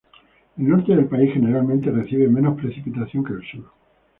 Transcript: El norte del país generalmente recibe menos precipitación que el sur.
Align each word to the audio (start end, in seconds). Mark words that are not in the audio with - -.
El 0.57 0.67
norte 0.67 0.95
del 0.95 1.05
país 1.05 1.31
generalmente 1.31 1.91
recibe 1.91 2.27
menos 2.27 2.59
precipitación 2.59 3.23
que 3.23 3.33
el 3.33 3.43
sur. 3.51 3.65